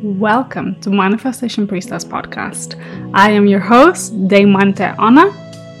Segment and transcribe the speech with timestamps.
[0.00, 2.80] Welcome to Manifestation Priestess Podcast.
[3.14, 5.32] I am your host, Deimanté Ona,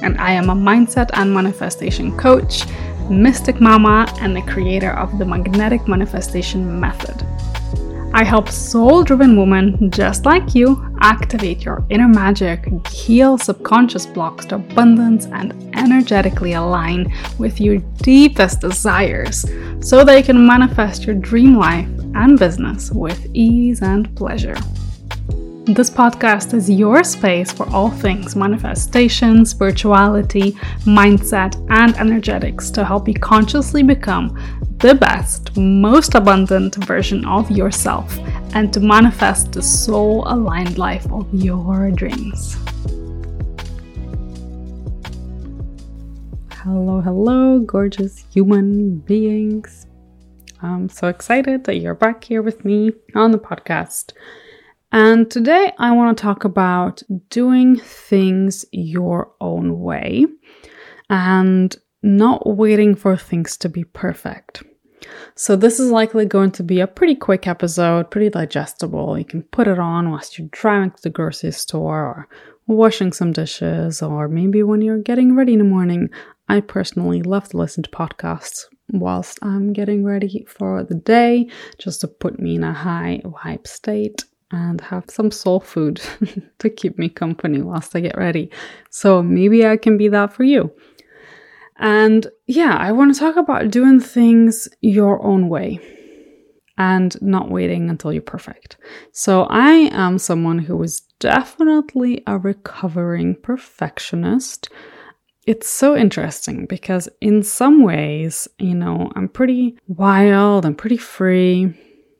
[0.02, 2.64] and I am a mindset and manifestation coach,
[3.08, 7.24] mystic mama, and the creator of the magnetic manifestation method.
[8.12, 14.46] I help soul driven women just like you activate your inner magic, heal subconscious blocks
[14.46, 19.44] to abundance, and energetically align with your deepest desires
[19.80, 24.56] so that you can manifest your dream life and business with ease and pleasure.
[25.64, 30.52] This podcast is your space for all things manifestation, spirituality,
[30.86, 34.38] mindset, and energetics to help you consciously become
[34.78, 38.16] the best, most abundant version of yourself
[38.54, 42.56] and to manifest the soul aligned life of your dreams.
[46.62, 49.87] Hello, hello, gorgeous human beings.
[50.60, 54.12] I'm so excited that you're back here with me on the podcast.
[54.90, 60.26] And today I want to talk about doing things your own way
[61.08, 64.64] and not waiting for things to be perfect.
[65.36, 69.16] So, this is likely going to be a pretty quick episode, pretty digestible.
[69.16, 72.28] You can put it on whilst you're driving to the grocery store or
[72.66, 76.10] washing some dishes, or maybe when you're getting ready in the morning.
[76.48, 81.48] I personally love to listen to podcasts whilst I'm getting ready for the day,
[81.78, 86.00] just to put me in a high vibe state and have some soul food
[86.58, 88.50] to keep me company whilst I get ready.
[88.90, 90.72] So maybe I can be that for you.
[91.78, 95.80] And yeah, I want to talk about doing things your own way
[96.76, 98.78] and not waiting until you're perfect.
[99.12, 104.68] So I am someone who is definitely a recovering perfectionist.
[105.48, 111.72] It's so interesting because in some ways, you know, I'm pretty wild, I'm pretty free.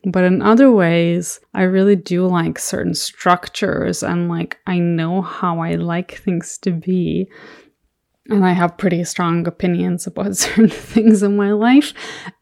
[0.07, 5.61] But in other ways, I really do like certain structures and like I know how
[5.61, 7.29] I like things to be
[8.31, 11.93] and I have pretty strong opinions about certain things in my life.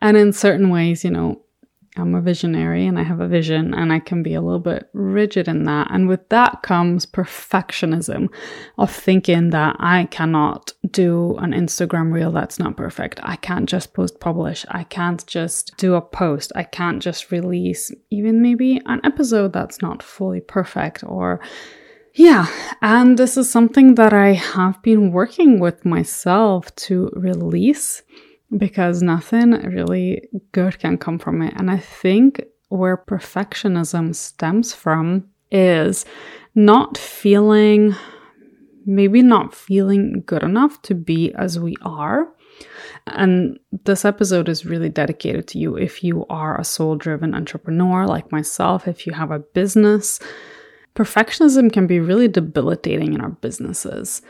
[0.00, 1.42] And in certain ways, you know,
[1.96, 4.88] I'm a visionary and I have a vision and I can be a little bit
[4.92, 5.88] rigid in that.
[5.90, 8.28] And with that comes perfectionism
[8.78, 13.20] of thinking that I cannot do an Instagram reel that's not perfect.
[13.22, 14.66] I can't just post publish.
[14.68, 16.52] I can't just do a post.
[16.54, 21.40] I can't just release even maybe an episode that's not fully perfect or
[22.18, 22.46] yeah,
[22.80, 28.02] and this is something that I have been working with myself to release
[28.56, 31.54] because nothing really good can come from it.
[31.56, 36.04] And I think where perfectionism stems from is
[36.54, 37.94] not feeling,
[38.84, 42.28] maybe not feeling good enough to be as we are.
[43.06, 48.06] And this episode is really dedicated to you if you are a soul driven entrepreneur
[48.06, 50.18] like myself, if you have a business
[50.96, 54.22] perfectionism can be really debilitating in our businesses.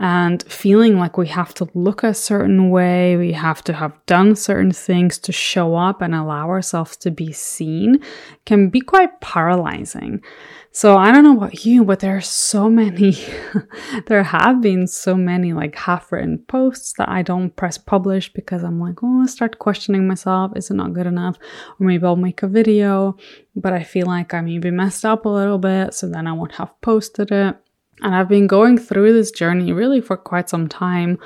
[0.00, 4.36] And feeling like we have to look a certain way, we have to have done
[4.36, 8.00] certain things to show up and allow ourselves to be seen
[8.46, 10.22] can be quite paralyzing.
[10.70, 13.16] So I don't know about you, but there are so many,
[14.06, 18.62] there have been so many like half written posts that I don't press publish because
[18.62, 20.52] I'm like, oh, I start questioning myself.
[20.54, 21.38] Is it not good enough?
[21.80, 23.16] Or maybe I'll make a video,
[23.56, 25.94] but I feel like I maybe messed up a little bit.
[25.94, 27.56] So then I won't have posted it.
[28.02, 31.18] And I've been going through this journey really for quite some time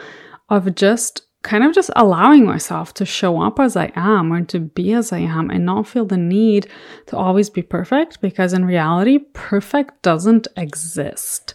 [0.49, 4.61] of just kind of just allowing myself to show up as I am and to
[4.61, 6.69] be as I am and not feel the need
[7.07, 11.55] to always be perfect because in reality, perfect doesn't exist.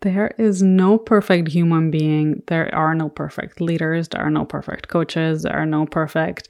[0.00, 2.42] There is no perfect human being.
[2.46, 4.08] There are no perfect leaders.
[4.08, 5.42] There are no perfect coaches.
[5.42, 6.48] There are no perfect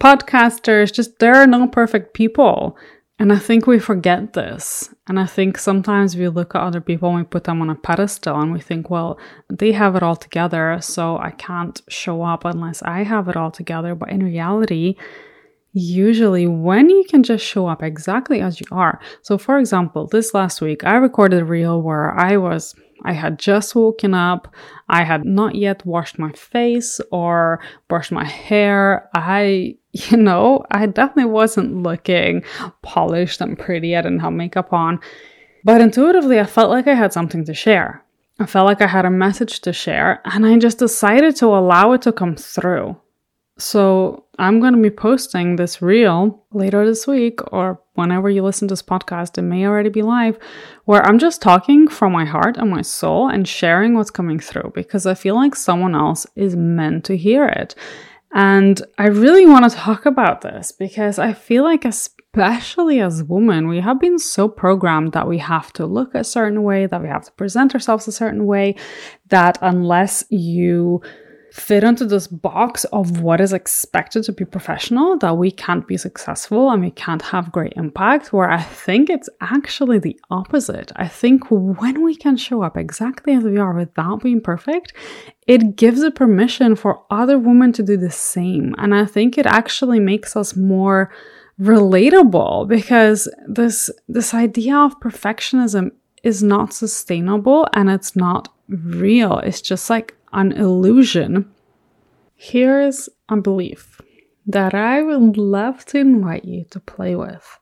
[0.00, 0.92] podcasters.
[0.92, 2.76] Just there are no perfect people.
[3.20, 4.94] And I think we forget this.
[5.06, 7.74] And I think sometimes we look at other people and we put them on a
[7.74, 9.18] pedestal and we think, well,
[9.50, 13.50] they have it all together, so I can't show up unless I have it all
[13.50, 13.94] together.
[13.94, 14.96] But in reality,
[15.74, 18.98] usually when you can just show up exactly as you are.
[19.20, 23.38] So, for example, this last week, I recorded a reel where I was I had
[23.38, 24.54] just woken up.
[24.88, 29.08] I had not yet washed my face or brushed my hair.
[29.14, 29.76] I,
[30.10, 32.44] you know, I definitely wasn't looking
[32.82, 33.96] polished and pretty.
[33.96, 35.00] I didn't have makeup on.
[35.64, 38.02] But intuitively, I felt like I had something to share.
[38.38, 41.92] I felt like I had a message to share, and I just decided to allow
[41.92, 42.96] it to come through.
[43.58, 48.68] So I'm going to be posting this reel later this week or whenever you listen
[48.68, 50.38] to this podcast, it may already be live,
[50.86, 54.72] where I'm just talking from my heart and my soul and sharing what's coming through
[54.74, 57.74] because I feel like someone else is meant to hear it.
[58.32, 63.66] And I really want to talk about this because I feel like, especially as women,
[63.66, 67.08] we have been so programmed that we have to look a certain way, that we
[67.08, 68.76] have to present ourselves a certain way,
[69.28, 71.02] that unless you
[71.52, 75.96] fit into this box of what is expected to be professional that we can't be
[75.96, 80.92] successful and we can't have great impact where i think it's actually the opposite.
[80.96, 84.92] I think when we can show up exactly as we are without being perfect
[85.46, 88.74] it gives a permission for other women to do the same.
[88.78, 91.10] And i think it actually makes us more
[91.60, 95.90] relatable because this this idea of perfectionism
[96.22, 99.38] is not sustainable and it's not real.
[99.38, 101.50] It's just like an illusion.
[102.36, 104.00] Here's a belief
[104.46, 107.58] that I would love to invite you to play with.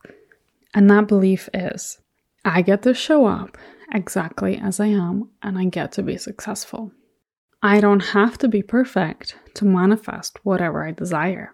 [0.73, 1.99] And that belief is
[2.45, 3.57] I get to show up
[3.93, 6.91] exactly as I am and I get to be successful.
[7.61, 11.53] I don't have to be perfect to manifest whatever I desire.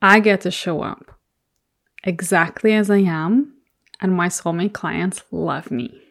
[0.00, 1.18] I get to show up
[2.04, 3.54] exactly as I am
[4.00, 6.05] and my soulmate clients love me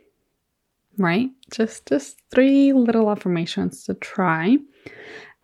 [0.98, 1.30] right?
[1.52, 4.58] Just just three little affirmations to try.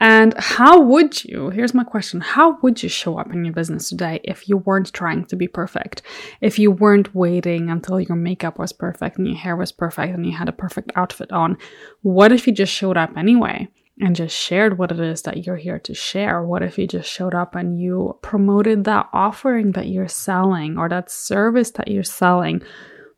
[0.02, 3.90] And how would you, here's my question, how would you show up in your business
[3.90, 6.02] today if you weren't trying to be perfect?
[6.42, 10.26] If you weren't waiting until your makeup was perfect and your hair was perfect and
[10.26, 11.56] you had a perfect outfit on?
[12.02, 13.68] What if you just showed up anyway?
[14.00, 16.44] and just shared what it is that you're here to share?
[16.44, 20.90] What if you just showed up and you promoted that offering that you're selling or
[20.90, 22.64] that service that you're selling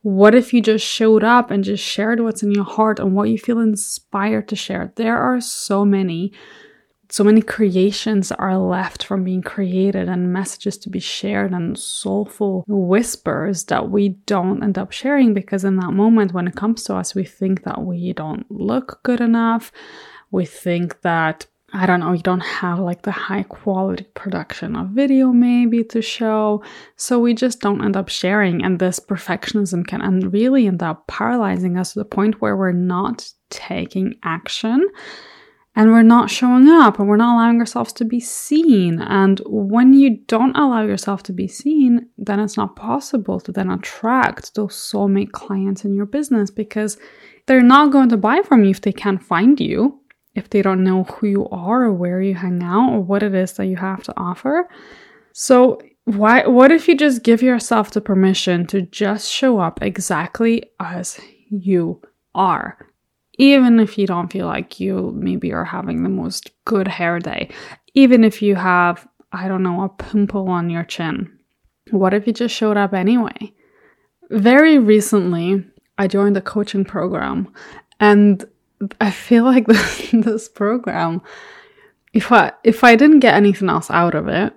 [0.03, 3.29] what if you just showed up and just shared what's in your heart and what
[3.29, 4.91] you feel inspired to share?
[4.97, 6.33] There are so many,
[7.09, 12.65] so many creations are left from being created and messages to be shared and soulful
[12.67, 16.95] whispers that we don't end up sharing because in that moment when it comes to
[16.95, 19.71] us, we think that we don't look good enough.
[20.31, 21.45] We think that
[21.75, 26.03] I don't know, you don't have like the high quality production of video maybe to
[26.03, 26.63] show.
[26.97, 28.63] So we just don't end up sharing.
[28.63, 33.27] And this perfectionism can really end up paralyzing us to the point where we're not
[33.49, 34.87] taking action
[35.75, 39.01] and we're not showing up and we're not allowing ourselves to be seen.
[39.01, 43.71] And when you don't allow yourself to be seen, then it's not possible to then
[43.71, 46.99] attract those soulmate clients in your business because
[47.47, 49.99] they're not going to buy from you if they can't find you
[50.35, 53.33] if they don't know who you are or where you hang out or what it
[53.33, 54.67] is that you have to offer.
[55.31, 60.63] So, why what if you just give yourself the permission to just show up exactly
[60.79, 61.19] as
[61.49, 62.01] you
[62.35, 62.77] are?
[63.37, 67.49] Even if you don't feel like you maybe are having the most good hair day,
[67.93, 71.31] even if you have, I don't know, a pimple on your chin.
[71.91, 73.53] What if you just showed up anyway?
[74.29, 75.65] Very recently,
[75.97, 77.51] I joined a coaching program
[77.99, 78.45] and
[78.99, 81.21] I feel like this, this program,
[82.13, 84.53] if I if I didn't get anything else out of it,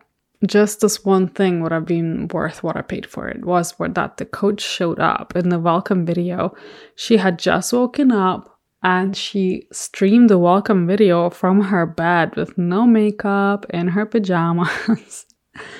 [0.46, 3.88] just this one thing would have been worth what I paid for it was where
[3.90, 6.54] that the coach showed up in the welcome video.
[6.94, 12.56] She had just woken up and she streamed the welcome video from her bed with
[12.58, 15.26] no makeup in her pajamas.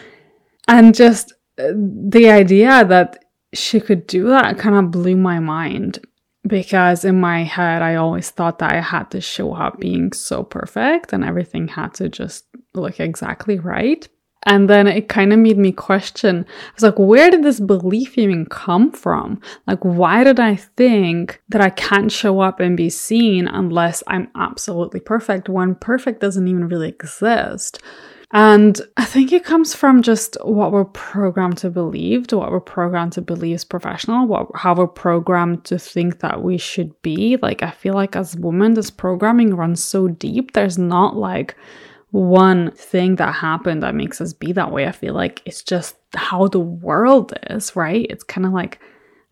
[0.69, 6.01] and just uh, the idea that she could do that kind of blew my mind
[6.47, 10.43] because in my head I always thought that I had to show up being so
[10.43, 14.09] perfect and everything had to just look exactly right.
[14.47, 16.47] And then it kind of made me question.
[16.49, 19.41] I was like, where did this belief even come from?
[19.67, 24.29] Like, why did I think that I can't show up and be seen unless I'm
[24.37, 27.83] absolutely perfect when perfect doesn't even really exist?
[28.33, 32.61] And I think it comes from just what we're programmed to believe, to what we're
[32.61, 37.37] programmed to believe is professional, what how we're programmed to think that we should be.
[37.41, 40.53] Like I feel like as women, this programming runs so deep.
[40.53, 41.57] There's not like
[42.11, 44.87] one thing that happened that makes us be that way.
[44.87, 48.07] I feel like it's just how the world is, right?
[48.11, 48.81] It's kind of like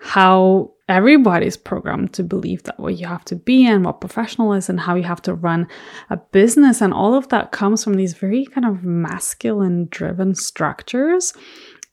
[0.04, 4.68] how everybody's programmed to believe that what you have to be and what professional is
[4.68, 5.66] and how you have to run
[6.10, 11.32] a business and all of that comes from these very kind of masculine driven structures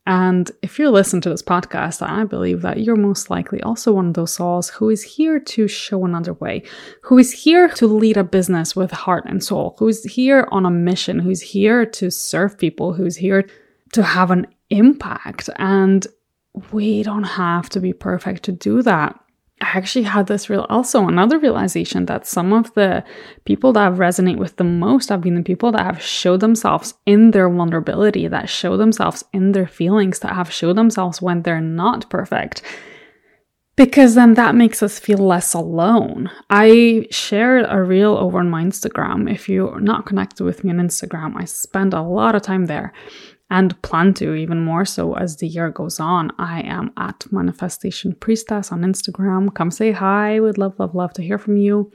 [0.08, 4.08] and if you're listening to this podcast, I believe that you're most likely also one
[4.08, 6.64] of those souls who is here to show another way,
[7.04, 10.66] who is here to lead a business with heart and soul, who is here on
[10.66, 13.48] a mission, who's here to serve people, who's here
[13.94, 15.52] to have an impact.
[15.58, 16.08] And
[16.72, 19.18] we don't have to be perfect to do that.
[19.62, 23.04] I actually had this real also another realization that some of the
[23.46, 27.30] people that resonate with the most have been the people that have showed themselves in
[27.32, 32.10] their vulnerability, that show themselves in their feelings, that have showed themselves when they're not
[32.10, 32.64] perfect.
[33.78, 36.30] because then that makes us feel less alone.
[36.50, 39.32] I shared a reel over on my Instagram.
[39.32, 42.94] If you're not connected with me on Instagram, I spend a lot of time there
[43.52, 46.32] and plan to even more so as the year goes on.
[46.40, 49.54] I am at Manifestation Priestess on Instagram.
[49.54, 50.40] Come say hi.
[50.40, 51.92] Would love, love, love to hear from you.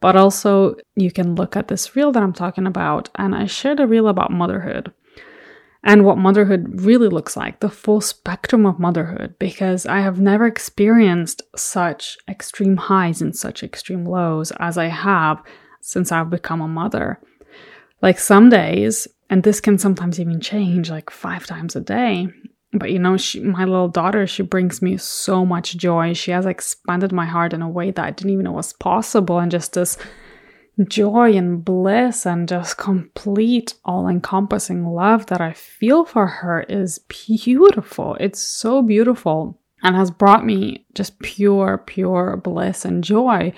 [0.00, 3.08] But also, you can look at this reel that I'm talking about.
[3.14, 4.92] And I shared a reel about motherhood
[5.82, 10.46] and what motherhood really looks like, the full spectrum of motherhood, because I have never
[10.46, 15.42] experienced such extreme highs and such extreme lows as I have
[15.80, 17.18] since I've become a mother.
[18.02, 22.28] Like some days, and this can sometimes even change like five times a day.
[22.72, 26.12] But you know, she, my little daughter, she brings me so much joy.
[26.12, 29.38] She has expanded my heart in a way that I didn't even know was possible.
[29.38, 29.96] And just this
[30.86, 37.00] joy and bliss and just complete, all encompassing love that I feel for her is
[37.08, 38.16] beautiful.
[38.20, 43.52] It's so beautiful and has brought me just pure, pure bliss and joy.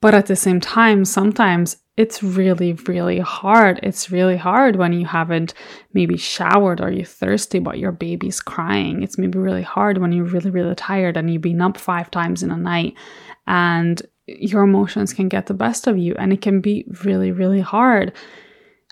[0.00, 3.80] But at the same time, sometimes it's really, really hard.
[3.82, 5.54] It's really hard when you haven't
[5.94, 9.02] maybe showered or you're thirsty, but your baby's crying.
[9.02, 12.42] It's maybe really hard when you're really, really tired and you've been up five times
[12.42, 12.94] in a night
[13.46, 17.60] and your emotions can get the best of you and it can be really, really
[17.60, 18.12] hard.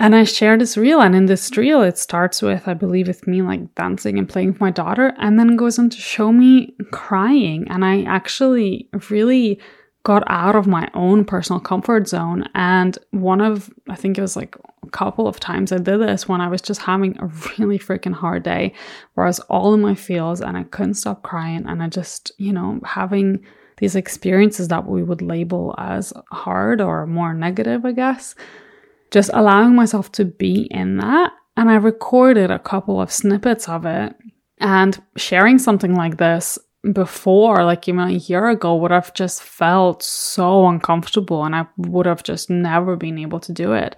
[0.01, 3.29] And I share this reel, and in this reel, it starts with, I believe, with
[3.29, 6.75] me like dancing and playing with my daughter, and then goes on to show me
[6.91, 7.69] crying.
[7.71, 9.61] And I actually really
[10.05, 12.47] got out of my own personal comfort zone.
[12.55, 16.29] And one of, I think it was like a couple of times I did this
[16.29, 17.27] when I was just having a
[17.59, 18.75] really freaking hard day
[19.15, 21.65] where I was all in my feels and I couldn't stop crying.
[21.67, 23.45] And I just, you know, having
[23.79, 28.35] these experiences that we would label as hard or more negative, I guess,
[29.11, 31.33] just allowing myself to be in that.
[31.57, 34.15] And I recorded a couple of snippets of it.
[34.59, 36.59] And sharing something like this
[36.93, 42.07] before, like even a year ago, would have just felt so uncomfortable and I would
[42.07, 43.97] have just never been able to do it.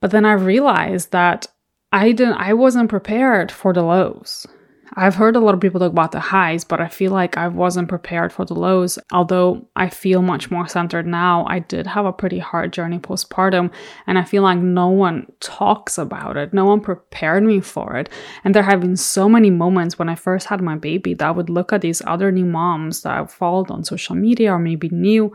[0.00, 1.46] But then I realized that
[1.92, 4.46] I didn't I wasn't prepared for the lows.
[4.94, 7.48] I've heard a lot of people talk about the highs, but I feel like I
[7.48, 8.98] wasn't prepared for the lows.
[9.12, 13.70] Although I feel much more centered now, I did have a pretty hard journey postpartum,
[14.06, 16.52] and I feel like no one talks about it.
[16.52, 18.08] No one prepared me for it.
[18.44, 21.30] And there have been so many moments when I first had my baby that I
[21.30, 24.88] would look at these other new moms that I followed on social media or maybe
[24.90, 25.32] new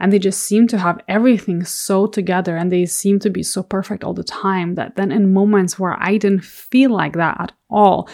[0.00, 3.62] and they just seem to have everything so together and they seem to be so
[3.62, 7.52] perfect all the time that then in moments where I didn't feel like that at
[7.70, 8.08] all,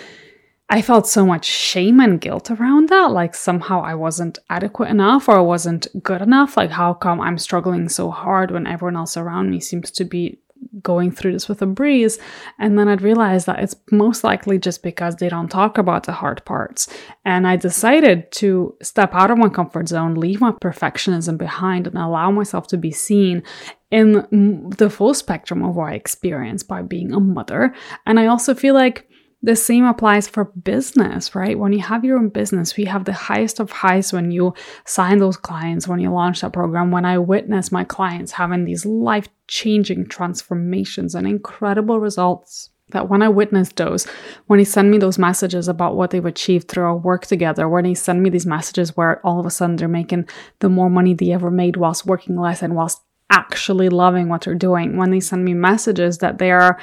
[0.72, 3.10] I felt so much shame and guilt around that.
[3.10, 6.56] Like somehow I wasn't adequate enough or I wasn't good enough.
[6.56, 10.38] Like, how come I'm struggling so hard when everyone else around me seems to be
[10.80, 12.20] going through this with a breeze?
[12.60, 16.12] And then I'd realize that it's most likely just because they don't talk about the
[16.12, 16.86] hard parts.
[17.24, 21.98] And I decided to step out of my comfort zone, leave my perfectionism behind, and
[21.98, 23.42] allow myself to be seen
[23.90, 27.74] in the full spectrum of what I experience by being a mother.
[28.06, 29.09] And I also feel like
[29.42, 31.58] the same applies for business, right?
[31.58, 34.54] When you have your own business, we have the highest of highs when you
[34.84, 36.90] sign those clients, when you launch that program.
[36.90, 43.22] When I witness my clients having these life changing transformations and incredible results, that when
[43.22, 44.06] I witnessed those,
[44.46, 47.84] when he sent me those messages about what they've achieved through our work together, when
[47.84, 50.28] he sent me these messages where all of a sudden they're making
[50.58, 54.54] the more money they ever made whilst working less and whilst actually loving what they're
[54.54, 56.78] doing, when they send me messages that they are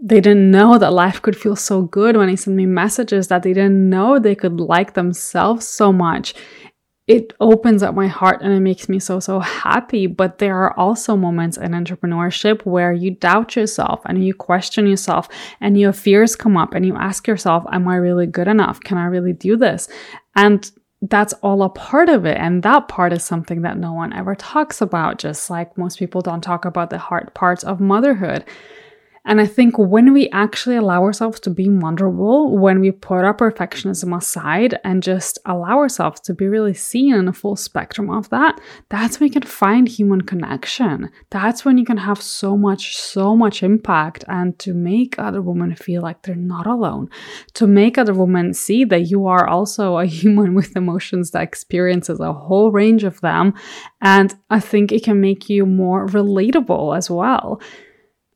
[0.00, 3.42] they didn't know that life could feel so good when they sent me messages that
[3.42, 6.34] they didn't know they could like themselves so much.
[7.06, 10.06] It opens up my heart and it makes me so, so happy.
[10.06, 15.28] But there are also moments in entrepreneurship where you doubt yourself and you question yourself
[15.60, 18.80] and your fears come up and you ask yourself, Am I really good enough?
[18.80, 19.88] Can I really do this?
[20.34, 20.68] And
[21.00, 22.36] that's all a part of it.
[22.38, 26.20] And that part is something that no one ever talks about, just like most people
[26.20, 28.44] don't talk about the hard parts of motherhood.
[29.26, 33.36] And I think when we actually allow ourselves to be vulnerable, when we put our
[33.36, 38.28] perfectionism aside and just allow ourselves to be really seen in a full spectrum of
[38.30, 41.10] that, that's when you can find human connection.
[41.30, 45.74] That's when you can have so much, so much impact and to make other women
[45.74, 47.10] feel like they're not alone,
[47.54, 52.20] to make other women see that you are also a human with emotions that experiences
[52.20, 53.54] a whole range of them.
[54.00, 57.60] And I think it can make you more relatable as well.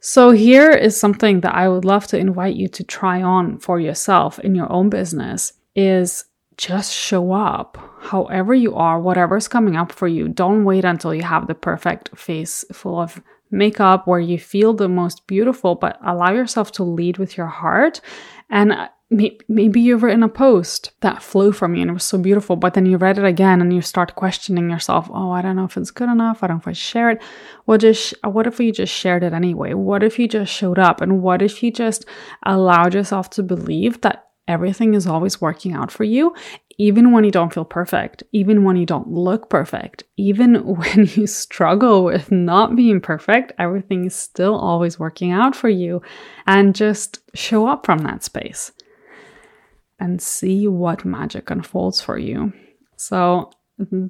[0.00, 3.78] So, here is something that I would love to invite you to try on for
[3.78, 6.24] yourself in your own business is
[6.56, 10.28] just show up however you are, whatever's coming up for you.
[10.28, 14.88] Don't wait until you have the perfect face full of makeup where you feel the
[14.88, 18.00] most beautiful, but allow yourself to lead with your heart
[18.50, 18.74] And
[19.10, 22.74] maybe you've written a post that flew from you and it was so beautiful, but
[22.74, 25.10] then you read it again and you start questioning yourself.
[25.12, 26.42] Oh, I don't know if it's good enough.
[26.42, 27.22] I don't know if I share it.
[27.64, 29.74] What just what if you just shared it anyway?
[29.74, 31.00] What if you just showed up?
[31.00, 32.04] And what if you just
[32.44, 36.34] allowed yourself to believe that everything is always working out for you,
[36.78, 41.26] even when you don't feel perfect, even when you don't look perfect, even when you
[41.26, 46.00] struggle with not being perfect, everything is still always working out for you.
[46.46, 48.70] And just show up from that space
[50.00, 52.52] and see what magic unfolds for you.
[52.96, 53.50] So,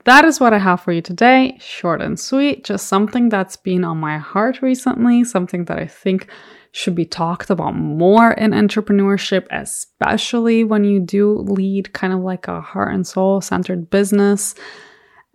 [0.04, 1.56] that is what I have for you today.
[1.60, 6.28] Short and sweet, just something that's been on my heart recently, something that I think
[6.72, 12.48] should be talked about more in entrepreneurship, especially when you do lead kind of like
[12.48, 14.54] a heart and soul centered business.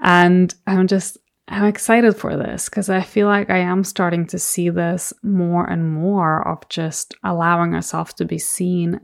[0.02, 4.40] And I'm just, I'm excited for this because I feel like I am starting to
[4.40, 9.00] see this more and more of just allowing ourselves to be seen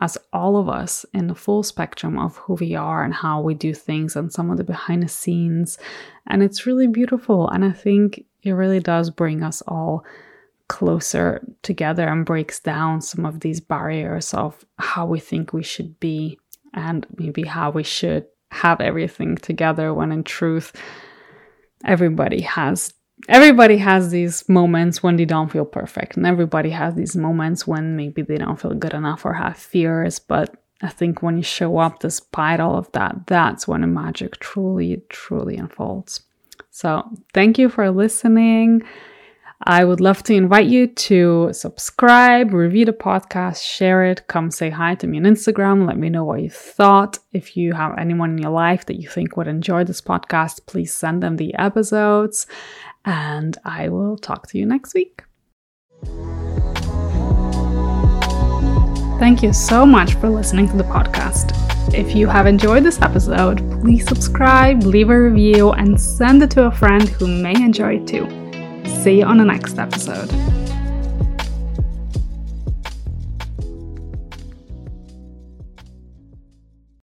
[0.00, 3.54] as all of us in the full spectrum of who we are and how we
[3.54, 5.78] do things and some of the behind the scenes.
[6.26, 7.48] And it's really beautiful.
[7.48, 10.04] And I think it really does bring us all
[10.68, 15.98] closer together and breaks down some of these barriers of how we think we should
[16.00, 16.38] be
[16.72, 20.72] and maybe how we should have everything together when in truth
[21.84, 22.94] everybody has
[23.28, 27.96] everybody has these moments when they don't feel perfect and everybody has these moments when
[27.96, 31.78] maybe they don't feel good enough or have fears but i think when you show
[31.78, 36.22] up despite all of that that's when the magic truly truly unfolds.
[36.70, 38.82] So thank you for listening.
[39.64, 44.70] I would love to invite you to subscribe, review the podcast, share it, come say
[44.70, 47.18] hi to me on Instagram, let me know what you thought.
[47.34, 50.94] If you have anyone in your life that you think would enjoy this podcast, please
[50.94, 52.46] send them the episodes
[53.04, 55.22] and I will talk to you next week.
[59.18, 61.52] Thank you so much for listening to the podcast.
[61.92, 66.66] If you have enjoyed this episode, please subscribe, leave a review, and send it to
[66.66, 68.26] a friend who may enjoy it too.
[69.02, 70.30] See you on the next episode.